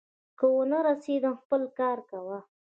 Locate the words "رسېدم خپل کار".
0.87-1.97